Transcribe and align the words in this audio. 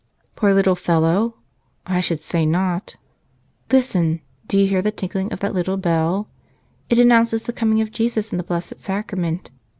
Poor 0.35 0.51
little 0.51 0.73
fellow? 0.73 1.35
I 1.85 2.01
should 2.01 2.23
say 2.23 2.43
not! 2.43 2.95
Listen. 3.71 4.21
Do 4.47 4.57
you 4.59 4.65
hear 4.65 4.81
the 4.81 4.89
tinkling 4.89 5.31
of 5.31 5.41
that 5.41 5.53
little 5.53 5.77
bell? 5.77 6.27
It 6.89 6.97
announces 6.97 7.43
the 7.43 7.53
coming 7.53 7.81
of 7.81 7.91
Jesus 7.91 8.31
in 8.31 8.39
the 8.39 8.43
Blessed 8.43 8.81
Sacrament. 8.81 9.51